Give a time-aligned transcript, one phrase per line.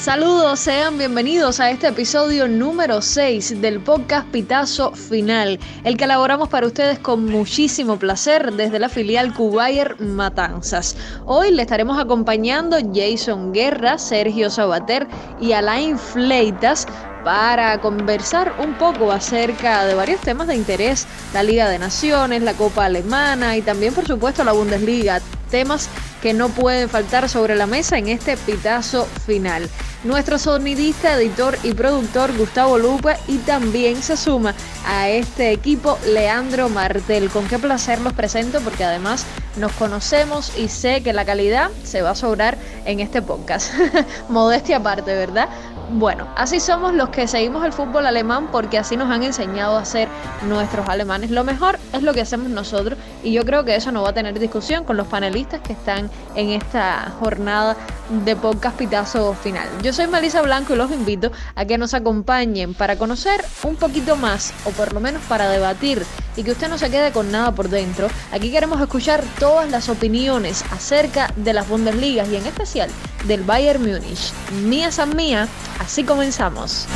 [0.00, 6.48] Saludos, sean bienvenidos a este episodio número 6 del podcast Pitazo Final, el que elaboramos
[6.48, 10.96] para ustedes con muchísimo placer desde la filial Cubayer Matanzas.
[11.26, 15.06] Hoy le estaremos acompañando Jason Guerra, Sergio Sabater
[15.38, 16.86] y Alain Fleitas
[17.22, 22.54] para conversar un poco acerca de varios temas de interés, la Liga de Naciones, la
[22.54, 25.20] Copa Alemana y también por supuesto la Bundesliga,
[25.50, 25.90] temas
[26.20, 29.68] que no pueden faltar sobre la mesa en este pitazo final.
[30.04, 34.54] Nuestro sonidista, editor y productor Gustavo Lupe y también se suma
[34.86, 37.28] a este equipo Leandro Martel.
[37.28, 42.02] Con qué placer los presento porque además nos conocemos y sé que la calidad se
[42.02, 43.72] va a sobrar en este podcast.
[44.28, 45.48] Modestia aparte, ¿verdad?
[45.92, 49.84] Bueno, así somos los que seguimos el fútbol alemán porque así nos han enseñado a
[49.84, 50.08] ser
[50.46, 51.32] nuestros alemanes.
[51.32, 54.12] Lo mejor es lo que hacemos nosotros y yo creo que eso no va a
[54.12, 57.76] tener discusión con los panelistas que están en esta jornada
[58.24, 59.68] de podcast Pitazo Final.
[59.82, 64.14] Yo soy Melissa Blanco y los invito a que nos acompañen para conocer un poquito
[64.14, 66.04] más o por lo menos para debatir
[66.36, 68.08] y que usted no se quede con nada por dentro.
[68.32, 72.90] Aquí queremos escuchar todas las opiniones acerca de las Bundesligas y en especial
[73.26, 74.32] del Bayern Múnich.
[74.64, 75.48] Mía San Mía
[75.80, 76.86] Así comenzamos.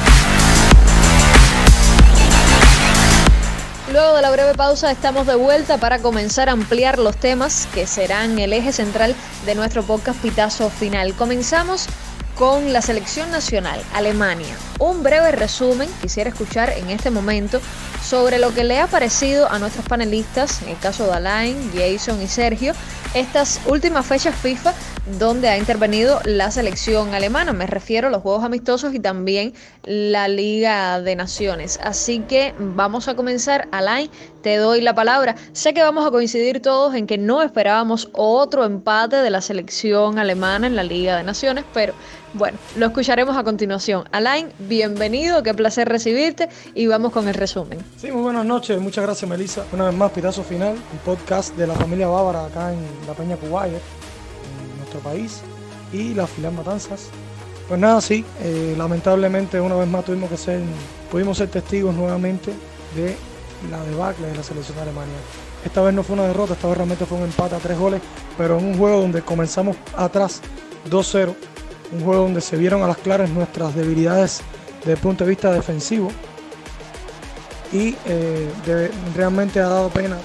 [3.90, 7.86] Luego de la breve pausa estamos de vuelta para comenzar a ampliar los temas que
[7.86, 9.14] serán el eje central
[9.46, 11.14] de nuestro podcast Pitazo Final.
[11.14, 11.86] Comenzamos
[12.34, 14.54] con la selección nacional, Alemania.
[14.78, 17.60] Un breve resumen quisiera escuchar en este momento
[18.04, 22.20] sobre lo que le ha parecido a nuestros panelistas, en el caso de Alain, Jason
[22.20, 22.74] y Sergio,
[23.14, 24.74] estas últimas fechas FIFA
[25.18, 27.52] donde ha intervenido la selección alemana.
[27.52, 31.78] Me refiero a los Juegos Amistosos y también la Liga de Naciones.
[31.82, 33.68] Así que vamos a comenzar.
[33.70, 34.10] Alain,
[34.42, 35.36] te doy la palabra.
[35.52, 40.18] Sé que vamos a coincidir todos en que no esperábamos otro empate de la selección
[40.18, 41.94] alemana en la Liga de Naciones, pero
[42.34, 44.04] bueno, lo escucharemos a continuación.
[44.10, 47.78] Alain, bienvenido, qué placer recibirte y vamos con el resumen.
[47.96, 49.64] Sí, muy buenas noches, muchas gracias Melissa.
[49.72, 53.36] Una vez más, Pitazo Final, un podcast de la familia Bávara acá en la Peña
[53.36, 55.40] Cubaya, en nuestro país,
[55.92, 57.08] y la filial Matanzas.
[57.68, 60.60] Pues nada, sí, eh, lamentablemente una vez más tuvimos que ser,
[61.10, 62.52] pudimos ser testigos nuevamente
[62.94, 63.16] de
[63.70, 65.14] la debacle de la selección de Alemania.
[65.64, 68.02] Esta vez no fue una derrota, esta vez realmente fue un empate a tres goles,
[68.36, 70.42] pero en un juego donde comenzamos atrás
[70.90, 71.34] 2-0
[71.92, 74.42] un juego donde se vieron a las claras nuestras debilidades
[74.80, 76.10] desde el punto de vista defensivo
[77.72, 78.50] y eh,
[79.14, 80.16] realmente ha dado pena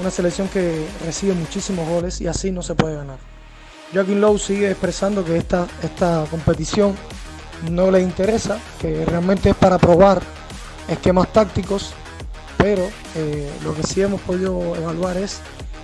[0.00, 3.18] una selección que recibe muchísimos goles y así no se puede ganar.
[3.92, 6.94] Joaquín Lowe sigue expresando que esta, esta competición
[7.70, 10.22] no le interesa, que realmente es para probar
[10.88, 11.92] esquemas tácticos,
[12.56, 15.40] pero eh, lo que sí hemos podido evaluar es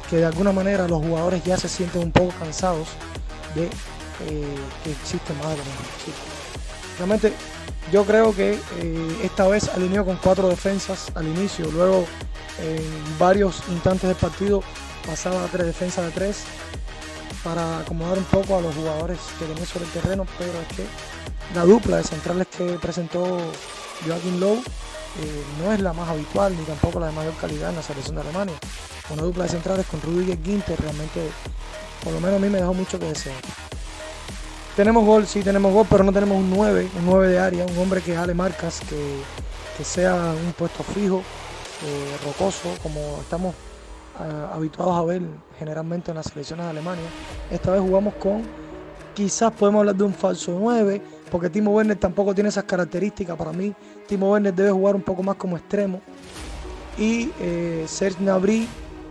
[0.08, 2.88] que de alguna manera los jugadores ya se sienten un poco cansados
[3.54, 5.62] de eh, que existe más de
[6.98, 7.32] Realmente
[7.92, 12.06] yo creo que eh, esta vez alineó con cuatro defensas al inicio, luego
[12.60, 14.62] en varios instantes del partido
[15.06, 16.44] pasaba a tres defensas de tres
[17.44, 20.84] para acomodar un poco a los jugadores que tenían sobre el terreno, pero es que
[21.54, 23.38] la dupla de centrales que presentó
[24.04, 27.76] Joaquín Lowe eh, no es la más habitual ni tampoco la de mayor calidad en
[27.76, 28.56] la selección de Alemania.
[29.10, 31.30] Una dupla de centrales con Rudiger Ginter realmente,
[32.02, 33.36] por lo menos a mí me dejó mucho que desear.
[34.76, 37.78] Tenemos gol, sí tenemos gol, pero no tenemos un 9, un 9 de área, un
[37.78, 41.22] hombre que jale marcas, que, sea un puesto fijo,
[41.82, 43.54] eh, rocoso, como estamos
[44.18, 45.22] eh, habituados a ver
[45.58, 47.04] generalmente en las selecciones de Alemania.
[47.50, 48.42] Esta vez jugamos con,
[49.14, 53.36] quizás podemos hablar de un falso 9, porque Timo Werner tampoco tiene esas características.
[53.36, 53.74] Para mí,
[54.06, 56.00] Timo Werner debe jugar un poco más como extremo.
[56.96, 58.66] Y eh, Serge Nabri,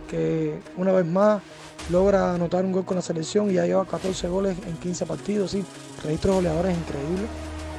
[0.08, 1.40] que una vez más
[1.88, 5.52] logra anotar un gol con la selección y ya lleva 14 goles en 15 partidos.
[5.52, 5.64] Sí,
[6.02, 7.28] registro de goleadores increíble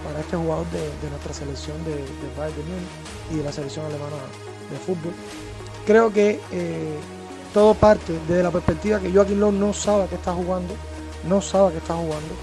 [0.05, 2.67] para este jugador de, nuestra selección de, de Bayern
[3.33, 4.15] y de la selección alemana
[4.69, 5.13] de fútbol.
[5.85, 6.97] Creo que eh,
[7.53, 10.73] todo parte desde la perspectiva que Joaquín Lowe no sabe que está jugando,
[11.27, 12.33] no sabe que está jugando,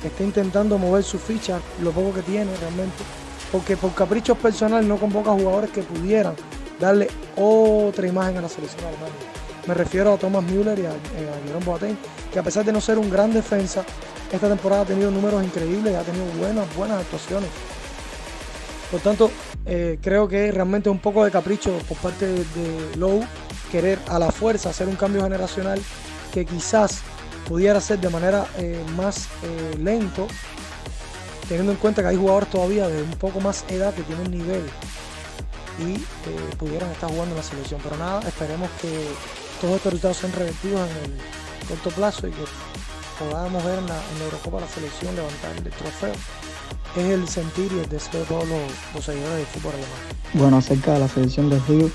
[0.00, 3.02] que está intentando mover su ficha, lo poco que tiene realmente,
[3.50, 6.34] porque por caprichos personales no convoca jugadores que pudieran
[6.78, 9.14] darle otra imagen a la selección alemana.
[9.66, 11.96] Me refiero a Thomas Müller y a, eh, Jerome Boateng,
[12.32, 13.84] que a pesar de no ser un gran defensa,
[14.32, 17.50] esta temporada ha tenido números increíbles ha tenido buenas, buenas actuaciones.
[18.92, 19.30] Por tanto,
[19.64, 23.26] eh, creo que realmente es un poco de capricho por parte de Lowe
[23.70, 25.80] querer a la fuerza hacer un cambio generacional
[26.30, 27.00] que quizás
[27.48, 29.28] pudiera ser de manera eh, más
[29.78, 30.28] lento,
[31.48, 34.62] teniendo en cuenta que hay jugadores todavía de un poco más edad que tienen nivel
[35.78, 35.96] y
[36.56, 37.80] pudieran estar jugando en la selección.
[37.82, 39.06] Pero nada, esperemos que
[39.62, 42.44] todos estos resultados sean revertidos en el corto plazo y que
[43.18, 46.12] podamos ver en la Eurocopa la selección levantar el trofeo
[46.96, 49.98] es el sentir y el deseo de todos los, seguidores del fútbol alemán.
[50.34, 51.90] Bueno, acerca de la selección les digo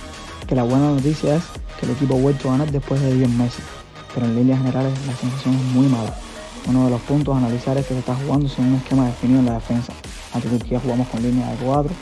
[0.47, 1.44] que la buena noticia es
[1.79, 3.63] que el equipo ha vuelto a ganar después de 10 meses,
[4.13, 6.15] pero en líneas generales la sensación es muy mala.
[6.67, 9.39] Uno de los puntos a analizar es que se está jugando sin un esquema definido
[9.39, 9.94] en la defensa.
[10.33, 11.94] Ante Turquía jugamos con línea de 4,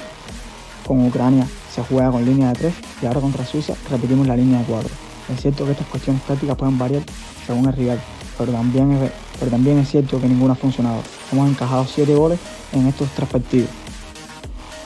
[0.87, 4.59] con Ucrania se juega con línea de 3 y ahora contra Suiza repetimos la línea
[4.59, 4.89] de 4.
[5.33, 7.03] Es cierto que estas cuestiones tácticas pueden variar
[7.45, 7.99] según el rival,
[8.37, 11.01] pero también es, pero también es cierto que ninguna ha funcionado.
[11.31, 12.39] Hemos encajado 7 goles
[12.73, 13.69] en estos tres partidos.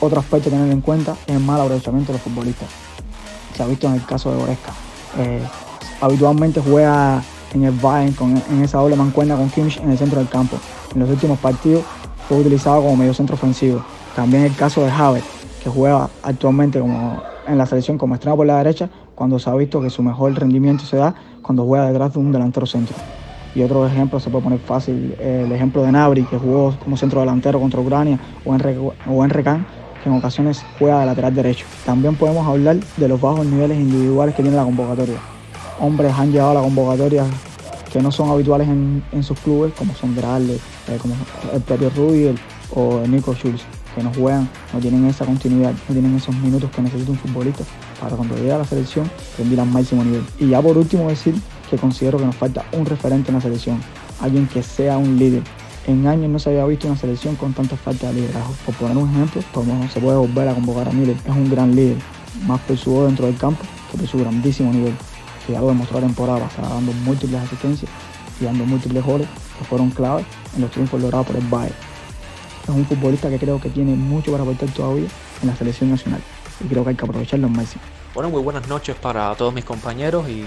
[0.00, 2.68] Otro aspecto a tener en cuenta es el mal aprovechamiento de los futbolistas.
[3.54, 4.72] Se ha visto en el caso de Goreska.
[5.18, 5.42] Eh,
[6.00, 7.22] habitualmente juega
[7.52, 10.56] en el Bayern con, en esa doble mancuerna con Kimmich en el centro del campo.
[10.94, 11.84] En los últimos partidos
[12.28, 13.84] fue utilizado como medio centro ofensivo.
[14.16, 15.26] También el caso de Havertz,
[15.62, 19.54] que juega actualmente como en la selección como extremo por la derecha, cuando se ha
[19.54, 22.96] visto que su mejor rendimiento se da cuando juega detrás de un delantero centro.
[23.54, 27.20] Y otro ejemplo se puede poner fácil, el ejemplo de Nabri, que jugó como centro
[27.20, 28.60] delantero contra Ucrania, o en,
[29.08, 29.26] o
[30.02, 31.66] que en ocasiones juega de lateral derecho.
[31.84, 35.18] También podemos hablar de los bajos niveles individuales que tiene la convocatoria.
[35.78, 37.24] Hombres han llegado a la convocatoria
[37.92, 41.14] que no son habituales en, sus clubes, como son Grale, eh, como
[41.52, 42.38] el propio Rubiel
[42.74, 43.62] o Nico Schulz,
[43.94, 47.64] que no juegan, no tienen esa continuidad, no tienen esos minutos que necesita un futbolista
[48.00, 50.22] para cuando llegue a la selección rendir al máximo nivel.
[50.38, 51.34] Y ya por último decir
[51.70, 53.80] que considero que nos falta un referente en la selección,
[54.20, 55.42] alguien que sea un líder.
[55.86, 58.54] En años no se había visto una selección con tanta falta de liderazgo.
[58.66, 61.74] Por poner un ejemplo, como se puede volver a convocar a Miller, es un gran
[61.74, 61.96] líder,
[62.46, 64.94] más por su dentro del campo que por su grandísimo nivel,
[65.46, 67.90] que ya lo demostró la temporada pasada, dando múltiples asistencias
[68.40, 69.28] y dando múltiples goles
[69.58, 71.74] que fueron claves en los triunfos logrados por el Bayern.
[72.64, 75.08] Es un futbolista que creo que tiene mucho para aportar todavía
[75.42, 76.20] en la selección nacional
[76.62, 77.82] y creo que hay que aprovecharlo al máximo.
[78.14, 80.44] Bueno, muy buenas noches para todos mis compañeros y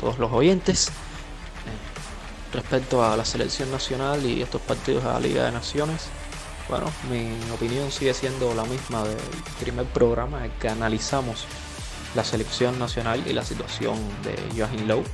[0.00, 0.88] todos los oyentes.
[0.88, 0.90] Eh,
[2.52, 6.08] respecto a la selección nacional y estos partidos de la Liga de Naciones,
[6.68, 9.18] bueno, mi opinión sigue siendo la misma del
[9.60, 11.44] primer programa en que analizamos
[12.16, 15.04] la selección nacional y la situación de Joachim Lowe.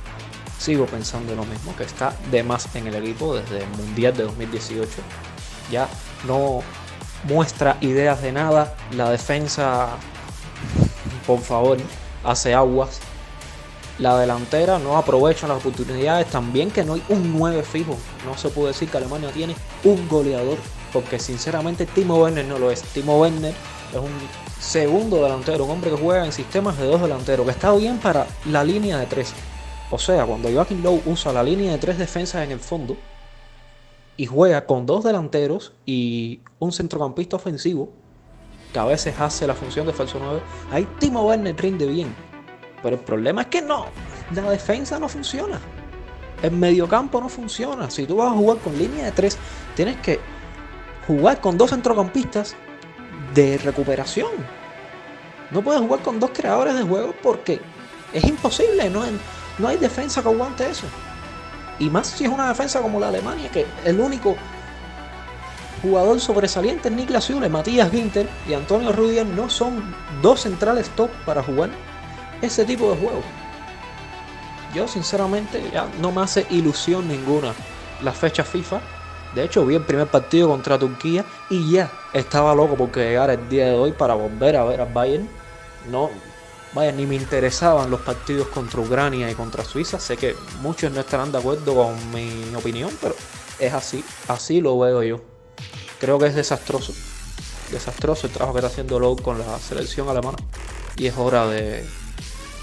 [0.57, 4.23] Sigo pensando lo mismo, que está de más en el equipo desde el Mundial de
[4.23, 4.89] 2018.
[5.69, 5.87] Ya
[6.25, 6.61] no
[7.25, 8.75] muestra ideas de nada.
[8.95, 9.89] La defensa,
[11.27, 11.77] por favor,
[12.23, 12.99] hace aguas
[14.03, 16.27] la delantera no aprovecha las oportunidades.
[16.27, 17.95] También que no hay un 9 fijo.
[18.25, 19.55] No se puede decir que Alemania tiene
[19.85, 20.57] un goleador.
[20.91, 22.81] Porque sinceramente Timo Werner no lo es.
[22.81, 23.53] Timo Werner
[23.93, 24.11] es un
[24.59, 25.63] segundo delantero.
[25.63, 27.45] Un hombre que juega en sistemas de dos delanteros.
[27.45, 29.33] Que está bien para la línea de tres.
[29.89, 32.97] O sea, cuando Joachim Lowe usa la línea de tres defensas en el fondo.
[34.17, 37.89] Y juega con dos delanteros y un centrocampista ofensivo.
[38.73, 40.41] Que a veces hace la función de falso 9.
[40.71, 42.32] Ahí Timo Werner rinde bien
[42.83, 43.85] pero el problema es que no,
[44.35, 45.59] la defensa no funciona.
[46.41, 47.89] El mediocampo no funciona.
[47.89, 49.37] Si tú vas a jugar con línea de tres,
[49.75, 50.19] tienes que
[51.07, 52.55] jugar con dos centrocampistas
[53.33, 54.31] de recuperación.
[55.51, 57.61] No puedes jugar con dos creadores de juego porque
[58.11, 58.89] es imposible.
[58.89, 59.03] No,
[59.65, 60.85] hay defensa que aguante eso.
[61.79, 64.35] Y más si es una defensa como la Alemania, que el único
[65.81, 69.81] jugador sobresaliente es Niklas Süle, Matías Ginter y Antonio Rudiger no son
[70.21, 71.69] dos centrales top para jugar
[72.43, 73.21] ese tipo de juego.
[74.75, 77.53] Yo sinceramente ya no me hace ilusión ninguna
[78.01, 78.81] la fecha FIFA.
[79.33, 83.49] De hecho vi el primer partido contra Turquía y ya estaba loco porque llegara el
[83.49, 85.27] día de hoy para volver a ver a Bayern.
[85.89, 86.09] No,
[86.73, 89.99] vaya, ni me interesaban los partidos contra Ucrania y contra Suiza.
[89.99, 93.15] Sé que muchos no estarán de acuerdo con mi opinión, pero
[93.57, 95.21] es así, así lo veo yo.
[95.99, 96.93] Creo que es desastroso,
[97.71, 100.37] desastroso el trabajo que está haciendo Lowe con la selección alemana
[100.97, 101.85] y es hora de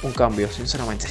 [0.02, 1.06] un cambio, sinceramente.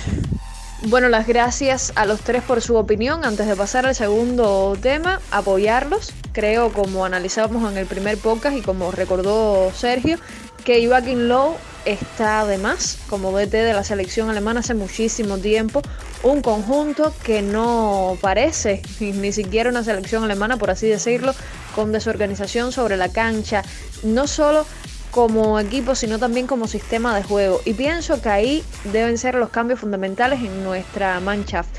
[0.83, 3.25] Bueno, las gracias a los tres por su opinión.
[3.25, 6.13] Antes de pasar al segundo tema, apoyarlos.
[6.31, 10.17] Creo, como analizábamos en el primer podcast y como recordó Sergio,
[10.63, 15.81] que Joaquín Lowe está además como DT de la selección alemana hace muchísimo tiempo.
[16.23, 21.35] Un conjunto que no parece ni siquiera una selección alemana, por así decirlo,
[21.75, 23.63] con desorganización sobre la cancha.
[24.03, 24.65] No solo
[25.11, 27.61] como equipo, sino también como sistema de juego.
[27.65, 31.69] Y pienso que ahí deben ser los cambios fundamentales en nuestra Mannschaft.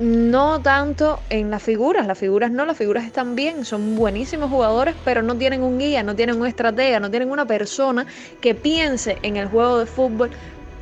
[0.00, 4.94] No tanto en las figuras, las figuras no, las figuras están bien, son buenísimos jugadores,
[5.04, 8.06] pero no tienen un guía, no tienen un estratega, no tienen una persona
[8.40, 10.30] que piense en el juego de fútbol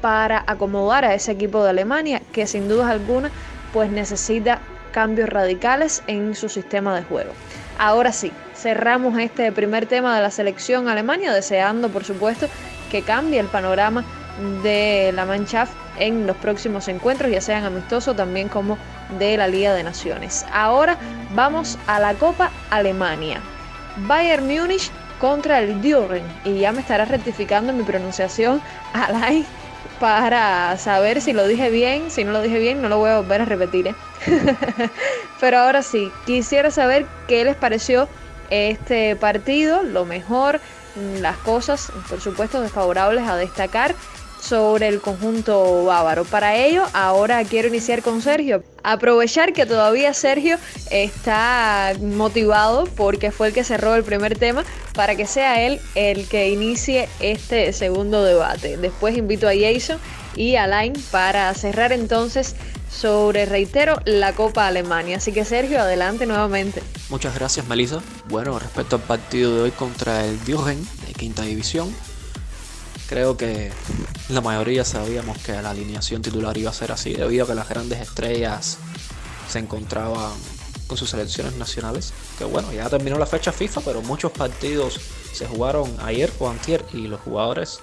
[0.01, 3.31] para acomodar a ese equipo de Alemania, que sin duda alguna
[3.73, 4.61] pues necesita
[4.93, 7.33] cambios radicales en su sistema de juego.
[7.79, 12.47] Ahora sí, cerramos este primer tema de la selección Alemania, deseando por supuesto
[12.91, 14.05] que cambie el panorama
[14.63, 18.77] de la Mannschaft en los próximos encuentros, ya sean amistosos también como
[19.19, 20.45] de la Liga de Naciones.
[20.53, 20.99] Ahora
[21.35, 23.41] vamos a la Copa Alemania.
[24.07, 28.61] Bayern Múnich contra el Düren y ya me estará rectificando mi pronunciación
[28.93, 29.45] Alain
[29.99, 33.21] para saber si lo dije bien, si no lo dije bien no lo voy a
[33.21, 33.89] volver a repetir.
[33.89, 33.95] ¿eh?
[35.41, 38.09] Pero ahora sí, quisiera saber qué les pareció
[38.51, 40.61] este partido, lo mejor,
[41.21, 43.95] las cosas, por supuesto, desfavorables a destacar
[44.41, 46.25] sobre el conjunto bávaro.
[46.25, 48.63] Para ello, ahora quiero iniciar con Sergio.
[48.83, 50.57] Aprovechar que todavía Sergio
[50.91, 54.65] está motivado porque fue el que cerró el primer tema
[54.95, 58.77] para que sea él el que inicie este segundo debate.
[58.79, 59.99] Después invito a Jason
[60.35, 62.57] y a Line para cerrar entonces
[62.91, 65.19] sobre, reitero, la Copa Alemania.
[65.19, 66.83] Así que Sergio, adelante nuevamente.
[67.09, 68.01] Muchas gracias Melissa.
[68.29, 71.95] Bueno, respecto al partido de hoy contra el Diogen de quinta división,
[73.09, 73.73] creo que
[74.29, 77.69] la mayoría sabíamos que la alineación titular iba a ser así, debido a que las
[77.69, 78.79] grandes estrellas
[79.49, 80.33] se encontraban
[80.87, 82.13] con sus selecciones nacionales.
[82.39, 85.01] Que bueno, ya terminó la fecha FIFA, pero muchos partidos
[85.33, 87.81] se jugaron ayer o antier y los jugadores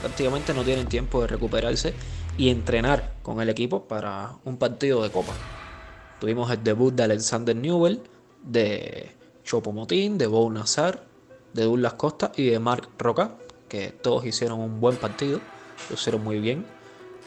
[0.00, 1.94] prácticamente no tienen tiempo de recuperarse
[2.38, 5.32] y entrenar con el equipo para un partido de copa.
[6.20, 8.00] Tuvimos el debut de Alexander Newell,
[8.42, 9.10] de
[9.44, 11.04] Chopo Motín, de Bo Nazar,
[11.52, 13.34] de Douglas Costa y de Mark Roca,
[13.68, 15.40] que todos hicieron un buen partido,
[15.90, 16.64] lo hicieron muy bien.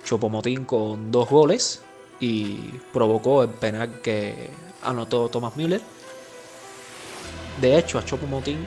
[0.03, 1.84] Chopomotín con dos goles
[2.20, 2.56] y
[2.91, 4.50] provocó el penal que
[4.82, 5.82] anotó Thomas Müller.
[7.60, 8.65] De hecho, a Chopomotín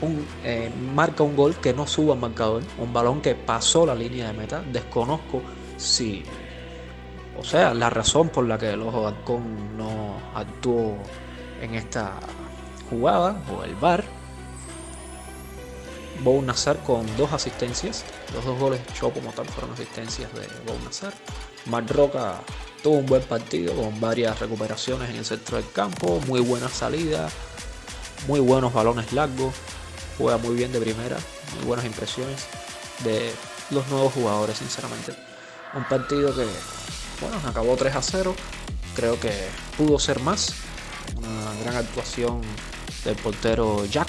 [0.00, 3.94] un, eh, marca un gol que no suba al marcador, un balón que pasó la
[3.94, 4.62] línea de meta.
[4.72, 5.42] Desconozco
[5.76, 6.24] si,
[7.38, 10.96] o sea, la razón por la que el Ojo Halcón no actuó
[11.60, 12.14] en esta
[12.88, 14.04] jugada o el VAR
[16.22, 18.04] Bou Nazar con dos asistencias.
[18.34, 21.12] Los dos goles de Chopo como tal fueron asistencias de Bou Nazar.
[21.66, 22.40] Mar Roca
[22.82, 27.28] tuvo un buen partido con varias recuperaciones en el centro del campo, muy buena salida,
[28.28, 29.54] muy buenos balones largos,
[30.16, 31.16] juega muy bien de primera,
[31.56, 32.46] muy buenas impresiones
[33.04, 33.32] de
[33.70, 35.12] los nuevos jugadores, sinceramente.
[35.74, 36.46] Un partido que,
[37.20, 38.34] bueno, acabó 3 a 0,
[38.94, 39.32] creo que
[39.76, 40.54] pudo ser más.
[41.16, 42.40] Una gran actuación
[43.04, 44.08] del portero Jack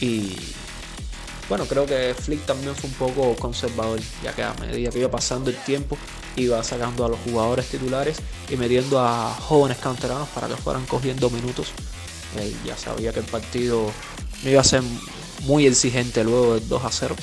[0.00, 0.36] y
[1.48, 5.10] bueno, creo que Flick también fue un poco conservador, ya que a medida que iba
[5.10, 5.96] pasando el tiempo,
[6.34, 8.18] iba sacando a los jugadores titulares
[8.50, 11.68] y metiendo a jóvenes canteranos para que fueran cogiendo minutos.
[12.38, 13.92] Él ya sabía que el partido
[14.42, 14.82] no iba a ser
[15.42, 17.16] muy exigente luego del 2 a 0.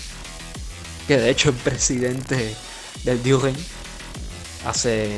[1.07, 2.55] Que de hecho el presidente
[3.03, 3.55] del Duren
[4.65, 5.09] hace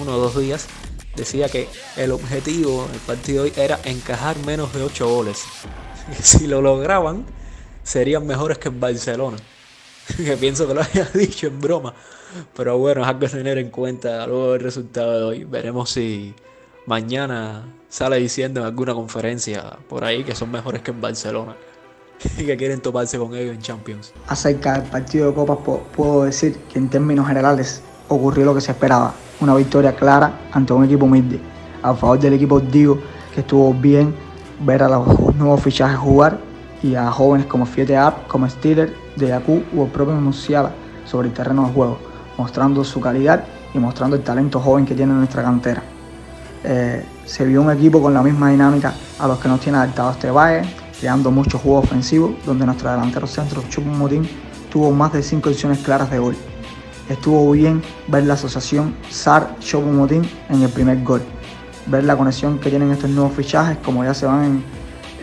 [0.00, 0.66] uno o dos días
[1.16, 5.44] decía que el objetivo del partido hoy era encajar menos de 8 goles.
[6.22, 7.24] si lo lograban,
[7.82, 9.38] serían mejores que en Barcelona.
[10.16, 11.94] que pienso que lo haya dicho en broma.
[12.54, 15.44] Pero bueno, es algo tener en cuenta luego del resultado de hoy.
[15.44, 16.34] Veremos si
[16.86, 21.56] mañana sale diciendo en alguna conferencia por ahí que son mejores que en Barcelona.
[22.36, 24.12] que quieren toparse con ellos en Champions.
[24.28, 25.58] Acerca del partido de Copas
[25.94, 29.14] puedo decir que en términos generales ocurrió lo que se esperaba.
[29.40, 31.40] Una victoria clara ante un equipo humilde.
[31.82, 32.98] A favor del equipo digo
[33.34, 34.14] que estuvo bien
[34.64, 36.38] ver a los nuevos fichajes jugar
[36.82, 40.72] y a jóvenes como Fiete App, como Steeler, de Yaku o el propio Musiala
[41.04, 41.98] sobre el terreno de juego,
[42.38, 45.82] mostrando su calidad y mostrando el talento joven que tiene nuestra cantera.
[46.64, 50.12] Eh, se vio un equipo con la misma dinámica a los que nos tiene adaptado
[50.12, 50.62] este Valle,
[51.02, 54.28] creando muchos juegos ofensivos, donde nuestro delantero centro, Chupin Motín,
[54.70, 56.36] tuvo más de 5 opciones claras de gol.
[57.08, 61.20] Estuvo bien ver la asociación SAR Chupin Motín en el primer gol
[61.86, 64.62] ver la conexión que tienen estos nuevos fichajes, como ya se van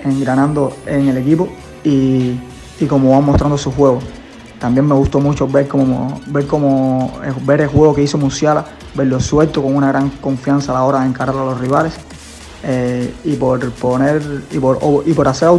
[0.04, 1.48] engranando en el equipo
[1.86, 2.38] y,
[2.78, 4.00] y como van mostrando su juego.
[4.60, 7.14] También me gustó mucho ver cómo, ver cómo
[7.46, 11.00] ver el juego que hizo Musiala, verlo suelto con una gran confianza a la hora
[11.00, 11.98] de encarar a los rivales.
[12.64, 15.50] Eh, y por poner y por, y por hacer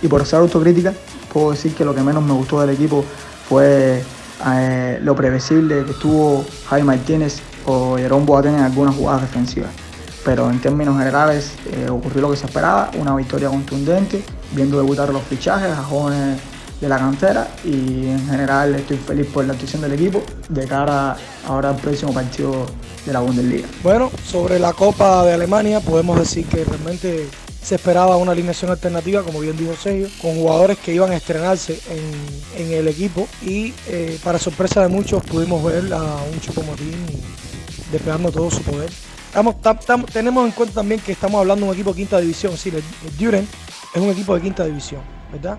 [0.00, 0.94] y por hacer autocrítica
[1.32, 3.04] puedo decir que lo que menos me gustó del equipo
[3.48, 4.00] fue
[4.46, 9.70] eh, lo previsible que estuvo Jaime Martínez o Jerón Boateng en algunas jugadas defensivas.
[10.24, 15.12] Pero en términos generales eh, ocurrió lo que se esperaba, una victoria contundente, viendo debutar
[15.12, 16.40] los fichajes a jóvenes
[16.80, 21.16] de la cantera y en general estoy feliz por la actuación del equipo de cara
[21.46, 22.66] ahora al próximo partido
[23.04, 23.66] de la Bundesliga.
[23.82, 27.28] Bueno, sobre la Copa de Alemania podemos decir que realmente
[27.62, 31.80] se esperaba una alineación alternativa, como bien dijo Sergio, con jugadores que iban a estrenarse
[31.88, 36.02] en, el equipo y eh, para sorpresa de muchos pudimos ver a
[36.32, 36.94] un Chupomotín
[37.90, 38.90] desplegando todo su poder
[40.12, 42.74] tenemos en cuenta también que estamos hablando de un equipo de quinta división, es decir,
[42.74, 43.46] el, Duren
[43.94, 45.58] es un equipo de quinta división, ¿verdad?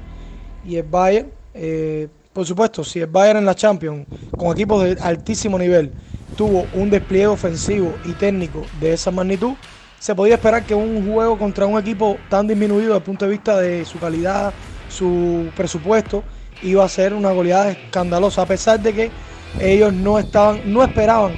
[0.67, 4.05] Y el Bayern, eh, Por supuesto, si el Bayern en la Champions,
[4.37, 5.91] con equipos de altísimo nivel,
[6.35, 9.53] tuvo un despliegue ofensivo y técnico de esa magnitud,
[9.99, 13.31] se podía esperar que un juego contra un equipo tan disminuido desde el punto de
[13.31, 14.53] vista de su calidad,
[14.87, 16.23] su presupuesto,
[16.61, 19.11] iba a ser una goleada escandalosa, a pesar de que
[19.59, 21.33] ellos no estaban, no esperaban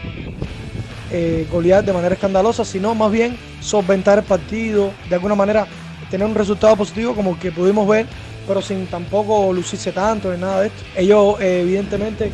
[1.12, 5.66] eh, golear de manera escandalosa, sino más bien solventar el partido, de alguna manera
[6.10, 8.08] tener un resultado positivo como el que pudimos ver
[8.50, 10.84] pero sin tampoco lucirse tanto ni nada de esto.
[10.96, 12.32] Ellos, eh, evidentemente,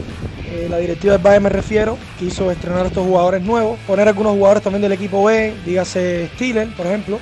[0.49, 4.31] eh, la directiva del Bayern me refiero, quiso estrenar a estos jugadores nuevos, poner algunos
[4.31, 7.19] jugadores también del equipo B, dígase Stiller, por ejemplo,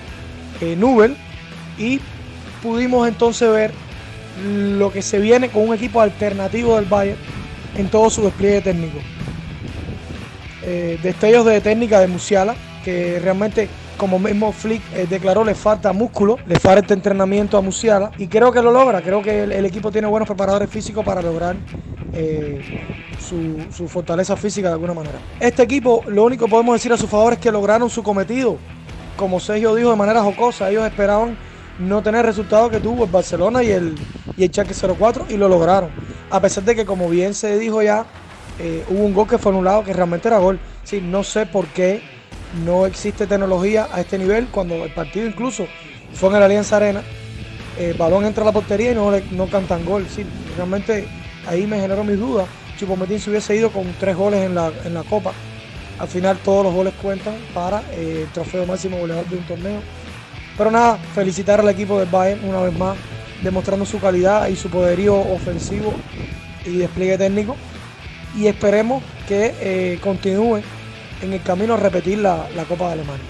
[0.61, 1.17] eh, Nubel,
[1.79, 1.99] y
[2.61, 3.71] pudimos entonces ver
[4.77, 7.17] lo que se viene con un equipo alternativo del Bayern
[7.75, 8.99] en todo su despliegue técnico.
[11.01, 16.37] destellos de técnica de Musiala, que realmente como mismo Flick eh, declaró, le falta músculo,
[16.45, 19.01] le falta entrenamiento a Musiala y creo que lo logra.
[19.01, 21.55] Creo que el, equipo tiene buenos preparadores físicos para lograr
[22.13, 22.61] eh,
[23.19, 25.19] su, fortaleza física de alguna manera.
[25.39, 28.57] Este equipo, lo único que podemos decir a su favor es que lograron su cometido.
[29.17, 31.37] Como Sergio dijo de manera jocosa, ellos esperaban
[31.79, 33.95] no tener el resultado que tuvo el Barcelona y el,
[34.37, 35.89] y el 04 y lo lograron.
[36.29, 38.05] A pesar de que, como bien se dijo ya,
[38.59, 40.59] eh, hubo un gol que fue anulado que realmente era gol.
[40.83, 42.12] Sí, no sé por qué
[42.65, 44.47] no existe tecnología a este nivel.
[44.47, 45.67] Cuando el partido incluso
[46.13, 47.03] fue en la Alianza Arena,
[47.79, 50.05] el balón entra a la portería y no, no cantan gol.
[50.09, 51.07] Sí, realmente
[51.47, 52.47] ahí me generó mis dudas.
[52.77, 55.31] Chupometín se hubiese ido con tres goles en la, en la Copa.
[55.99, 59.79] Al final todos los goles cuentan para eh, el trofeo máximo goleador de un torneo.
[60.57, 62.97] Pero nada, felicitar al equipo del Bayern una vez más,
[63.43, 65.93] demostrando su calidad y su poderío ofensivo
[66.65, 67.55] y despliegue técnico.
[68.35, 70.61] Y esperemos que eh, continúe
[71.23, 73.25] en el camino a repetir la, la Copa de Alemania.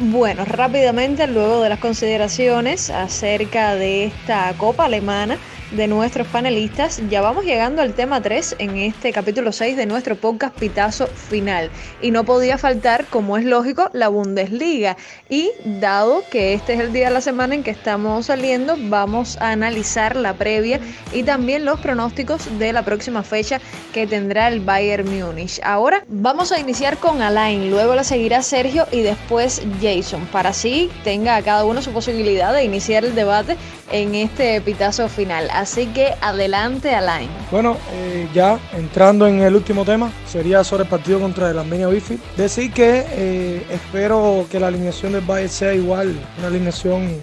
[0.00, 5.38] Bueno, rápidamente, luego de las consideraciones acerca de esta Copa Alemana,
[5.76, 10.16] de nuestros panelistas, ya vamos llegando al tema 3 en este capítulo 6 de nuestro
[10.16, 11.70] podcast Pitazo Final.
[12.00, 14.96] Y no podía faltar, como es lógico, la Bundesliga.
[15.28, 19.36] Y dado que este es el día de la semana en que estamos saliendo, vamos
[19.38, 20.80] a analizar la previa
[21.12, 23.60] y también los pronósticos de la próxima fecha
[23.92, 25.60] que tendrá el Bayern Múnich.
[25.64, 30.90] Ahora vamos a iniciar con Alain, luego la seguirá Sergio y después Jason, para así
[31.02, 33.56] tenga cada uno su posibilidad de iniciar el debate
[33.90, 35.48] en este pitazo final.
[35.64, 37.30] Así que adelante, Alain.
[37.50, 41.86] Bueno, eh, ya entrando en el último tema, sería sobre el partido contra el Armenia
[41.86, 42.18] Bifi.
[42.36, 47.18] Decir que eh, espero que la alineación del Bayern sea igual, una alineación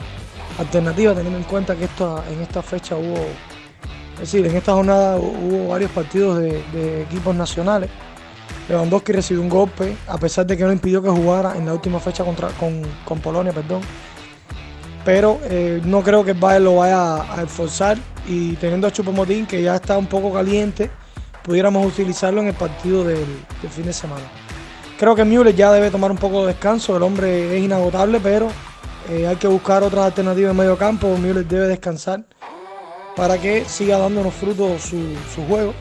[0.58, 3.14] alternativa, teniendo en cuenta que esto, en esta fecha hubo,
[4.16, 7.92] es decir, en esta jornada hubo varios partidos de, equipos nacionales.
[8.68, 12.00] Lewandowski recibió un golpe, a pesar de que no impidió que jugara en la última
[12.00, 13.82] fecha contra, con, con Polonia, perdón
[15.04, 19.46] pero eh, no creo que el Bayern lo vaya a esforzar y teniendo a Chupomotín
[19.46, 20.90] que ya está un poco caliente,
[21.44, 23.26] pudiéramos utilizarlo en el partido del,
[23.70, 24.24] fin de semana.
[24.98, 28.50] Creo que Müller ya debe tomar un poco de descanso, el hombre es inagotable, pero
[29.10, 32.24] eh, hay que buscar otras alternativas en medio campo, Müller debe descansar
[33.16, 35.74] para que siga dándonos frutos su, juego.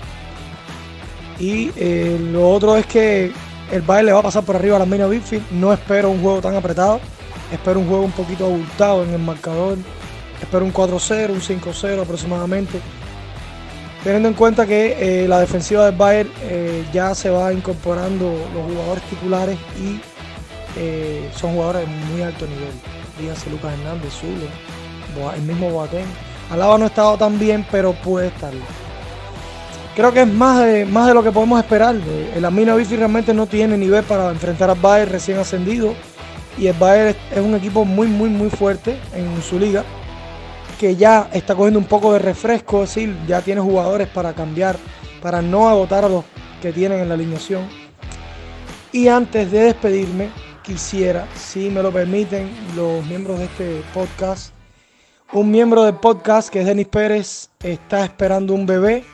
[1.39, 3.33] Y eh, lo otro es que
[3.71, 6.21] el Bayern le va a pasar por arriba a la Mina Bitfield, no espero un
[6.21, 7.01] juego tan apretado
[7.53, 9.77] Espero un juego un poquito abultado en el marcador.
[10.41, 12.81] Espero un 4-0, un 5-0 aproximadamente.
[14.03, 18.73] Teniendo en cuenta que eh, la defensiva del Bayern eh, ya se va incorporando los
[18.73, 20.01] jugadores titulares y
[20.79, 22.73] eh, son jugadores de muy alto nivel.
[23.21, 26.07] Díganse Lucas Hernández, Zulo, el mismo Boateng.
[26.51, 28.63] Alaba no ha estado tan bien, pero puede estarlo.
[29.95, 31.95] Creo que es más de, más de lo que podemos esperar.
[32.35, 35.95] El Amino Bifi realmente no tiene nivel para enfrentar al Bayern recién ascendido
[36.59, 39.85] y el Bayern es un equipo muy, muy, muy fuerte en su liga,
[40.81, 44.79] que ya está cogiendo un poco de refresco, es decir, ya tiene jugadores para cambiar,
[45.21, 46.25] para no agotar los
[46.63, 47.69] que tienen en la alineación.
[48.91, 50.31] Y antes de despedirme,
[50.63, 54.55] quisiera, si me lo permiten los miembros de este podcast,
[55.35, 59.05] un miembro del podcast que es Denis Pérez está esperando un bebé,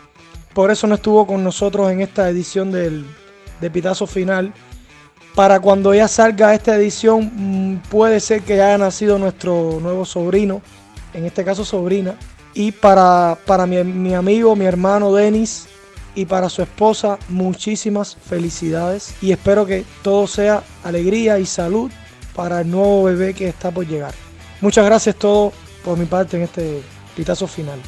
[0.54, 3.04] por eso no estuvo con nosotros en esta edición del,
[3.60, 4.54] de Pitazo Final.
[5.34, 10.62] Para cuando ya salga esta edición, mm, puede ser que haya nacido nuestro nuevo sobrino,
[11.16, 12.14] en este caso sobrina.
[12.54, 15.66] Y para, para mi, amigo, mi hermano Denis
[16.14, 19.14] y para su esposa, muchísimas felicidades.
[19.20, 21.90] Y espero que todo sea alegría y salud
[22.34, 24.14] para el nuevo bebé que está por llegar.
[24.60, 25.52] Muchas gracias todo
[25.84, 26.82] por mi parte en este
[27.14, 27.78] pitazo final.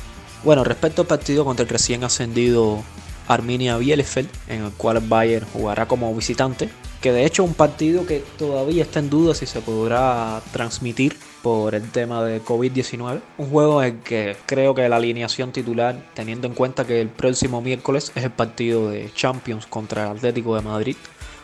[0.44, 2.82] Bueno, respecto al partido contra el recién ascendido
[3.26, 6.68] Arminia Bielefeld, en el cual Bayern jugará como visitante,
[7.00, 11.74] que de hecho un partido que todavía está en duda si se podrá transmitir por
[11.74, 13.20] el tema de COVID-19.
[13.38, 17.08] Un juego en el que creo que la alineación titular, teniendo en cuenta que el
[17.08, 20.96] próximo miércoles es el partido de Champions contra el Atlético de Madrid,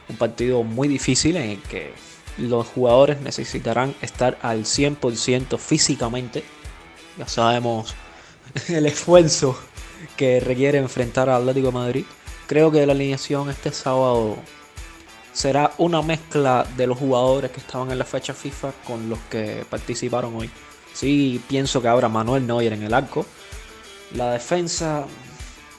[0.09, 1.93] un partido muy difícil en el que
[2.39, 6.43] los jugadores necesitarán estar al 100% físicamente.
[7.17, 7.95] Ya sabemos
[8.69, 9.57] el esfuerzo
[10.17, 12.05] que requiere enfrentar al Atlético de Madrid.
[12.47, 14.37] Creo que la alineación este sábado
[15.35, 19.67] será una mezcla de los jugadores que estaban en la fecha FIFA con los que
[19.69, 20.49] participaron hoy.
[20.95, 23.27] Sí, pienso que habrá Manuel Neuer en el arco.
[24.15, 25.05] La defensa,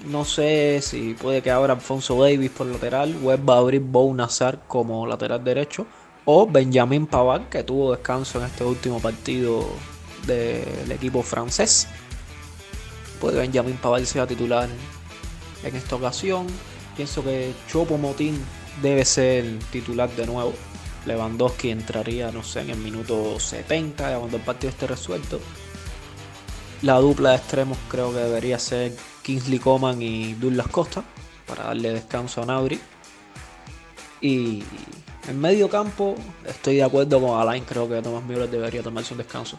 [0.08, 4.14] no sé si puede que abra Alfonso Davis por lateral, o va a abrir Bou
[4.14, 5.88] Nazar como lateral derecho,
[6.26, 9.66] o Benjamin Pavard, que tuvo descanso en este último partido
[10.28, 11.88] del equipo francés.
[13.22, 14.68] Puede Benjamin Pavard sea titular
[15.64, 16.46] en esta ocasión.
[16.98, 18.38] Pienso que Chopo Motín
[18.82, 20.54] debe ser titular de nuevo.
[21.06, 25.40] Lewandowski entraría, no sé, en el minuto 70, cuando el partido esté resuelto.
[26.82, 31.04] La dupla de extremos creo que debería ser Kingsley Coman y Douglas Costa,
[31.48, 32.80] para darle descanso a Nauri.
[34.22, 34.64] Y
[35.28, 39.20] en medio campo estoy de acuerdo con Alain, creo que Thomas Müller debería tomarse un
[39.20, 39.58] descanso.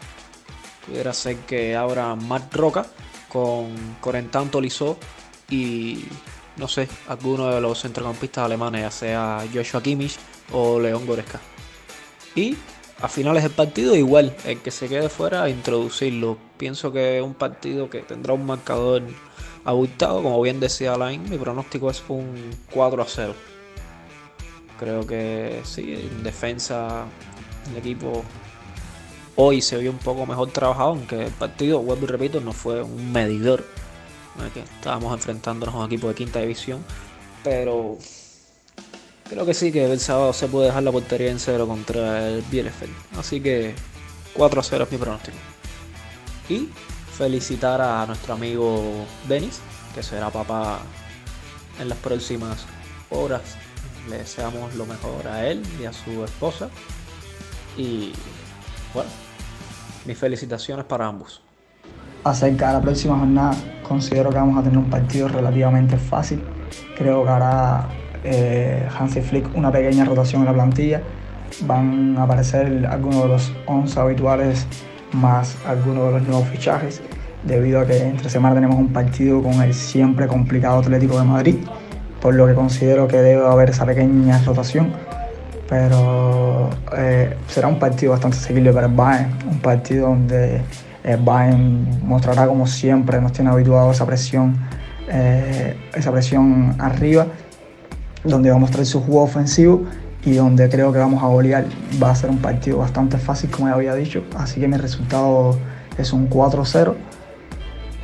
[0.87, 2.87] Pudiera ser que abra Mark Roca
[3.29, 4.99] con Corentin Tolisso
[5.51, 6.05] y
[6.57, 10.17] no sé, alguno de los centrocampistas alemanes, ya sea Joshua Kimmich
[10.53, 11.41] o León Goretzka.
[12.35, 12.57] Y
[13.01, 16.39] a finales del partido igual, el que se quede fuera, introducirlo.
[16.57, 19.03] Pienso que es un partido que tendrá un marcador
[19.65, 23.35] abultado, como bien decía Alain, mi pronóstico es un 4 a 0.
[24.79, 27.07] Creo que sí, en defensa
[27.71, 28.23] el equipo
[29.35, 32.83] hoy se vio un poco mejor trabajado, aunque el partido, vuelvo y repito, no fue
[32.83, 33.65] un medidor
[34.53, 36.85] que estábamos enfrentándonos a un equipo de quinta división,
[37.43, 37.99] pero
[39.29, 42.43] creo que sí que el sábado se puede dejar la portería en cero contra el
[42.43, 42.93] Bielefeld.
[43.19, 43.75] Así que
[44.35, 45.37] 4 a 0 es mi pronóstico.
[46.49, 46.69] Y
[47.17, 49.61] felicitar a nuestro amigo Denis,
[49.95, 50.81] que será papá
[51.81, 52.67] en las próximas
[53.11, 53.43] horas.
[54.09, 56.69] Le deseamos lo mejor a él y a su esposa.
[57.77, 58.13] Y
[58.95, 59.11] bueno,
[60.05, 61.43] mis felicitaciones para ambos
[62.31, 63.55] acerca de la próxima jornada,
[63.87, 66.43] considero que vamos a tener un partido relativamente fácil.
[66.97, 67.89] Creo que hará
[68.25, 71.03] eh, Hansi Flick una pequeña rotación en la plantilla.
[71.63, 74.67] Van a aparecer algunos de los 11 habituales
[75.13, 77.01] más algunos de los nuevos fichajes,
[77.45, 81.57] debido a que entre semana tenemos un partido con el siempre complicado Atlético de Madrid,
[82.21, 84.93] por lo que considero que debe haber esa pequeña rotación.
[85.69, 90.61] Pero eh, será un partido bastante seguible para el Bayern, un partido donde
[91.07, 94.57] eh, Bayern mostrará como siempre, nos tiene habituado esa presión,
[95.09, 97.29] eh, esa presión arriba,
[98.25, 99.85] donde va a mostrar su juego ofensivo
[100.25, 101.65] y donde creo que vamos a golear.
[102.03, 105.57] Va a ser un partido bastante fácil, como ya había dicho, así que mi resultado
[105.97, 106.95] es un 4-0.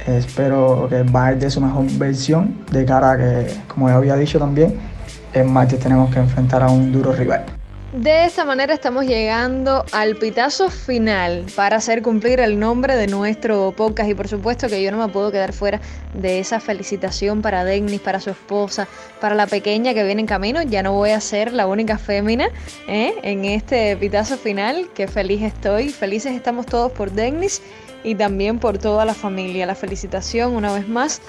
[0.06, 4.38] Espero que Bayern dé su mejor versión de cara a que, como ya había dicho
[4.38, 4.76] también,
[5.32, 7.44] el martes tenemos que enfrentar a un duro rival.
[7.92, 13.70] De esta manera estamos llegando al pitazo final para hacer cumplir el nombre de nuestro
[13.72, 15.78] podcast y por supuesto que yo no me puedo quedar fuera
[16.14, 18.88] de esa felicitación para Dennis, para su esposa,
[19.20, 20.62] para la pequeña que viene en camino.
[20.62, 22.48] Ya no voy a ser la única fémina
[22.88, 23.12] ¿eh?
[23.24, 24.88] en este pitazo final.
[24.94, 27.60] Que feliz estoy, felices estamos todos por Dennis
[28.04, 29.66] y también por toda la familia.
[29.66, 31.20] La felicitación una vez más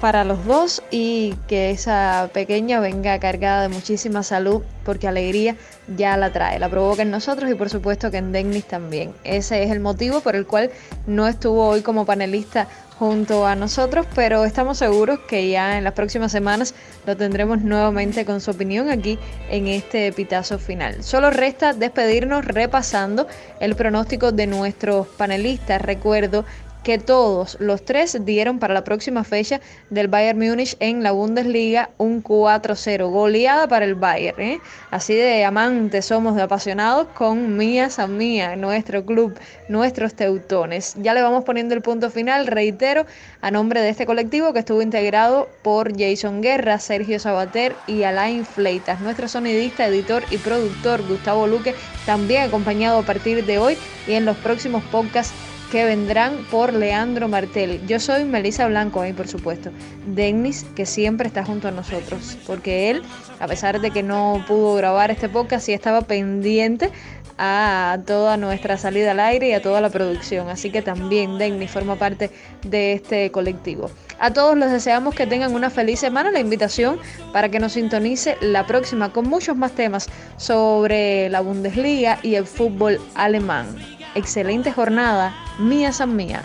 [0.00, 5.56] para los dos y que esa pequeña venga cargada de muchísima salud porque alegría
[5.96, 9.12] ya la trae, la provoca en nosotros y por supuesto que en Dennis también.
[9.24, 10.70] Ese es el motivo por el cual
[11.06, 15.92] no estuvo hoy como panelista junto a nosotros, pero estamos seguros que ya en las
[15.92, 16.74] próximas semanas
[17.06, 19.18] lo tendremos nuevamente con su opinión aquí
[19.50, 21.02] en este pitazo final.
[21.02, 23.26] Solo resta despedirnos repasando
[23.60, 25.82] el pronóstico de nuestros panelistas.
[25.82, 26.44] Recuerdo
[26.86, 31.90] que todos los tres dieron para la próxima fecha del Bayern Múnich en la Bundesliga
[31.98, 34.40] un 4-0, goleada para el Bayern.
[34.40, 34.60] ¿eh?
[34.92, 39.36] Así de amantes somos, de apasionados con Mía San Mía, nuestro club,
[39.68, 40.94] nuestros teutones.
[41.02, 43.04] Ya le vamos poniendo el punto final, reitero,
[43.40, 48.46] a nombre de este colectivo que estuvo integrado por Jason Guerra, Sergio Sabater y Alain
[48.46, 51.74] Fleitas, nuestro sonidista, editor y productor Gustavo Luque,
[52.06, 55.34] también acompañado a partir de hoy y en los próximos podcasts
[55.70, 57.86] que vendrán por Leandro Martel.
[57.86, 59.70] Yo soy Melissa Blanco ahí, por supuesto.
[60.06, 63.02] Dennis, que siempre está junto a nosotros, porque él,
[63.40, 66.90] a pesar de que no pudo grabar este podcast, sí estaba pendiente
[67.38, 70.48] a toda nuestra salida al aire y a toda la producción.
[70.48, 72.30] Así que también Denny forma parte
[72.62, 73.90] de este colectivo.
[74.18, 76.30] A todos les deseamos que tengan una feliz semana.
[76.30, 76.98] La invitación
[77.32, 82.46] para que nos sintonice la próxima con muchos más temas sobre la Bundesliga y el
[82.46, 83.95] fútbol alemán.
[84.16, 86.42] Excelente jornada, mía san mía.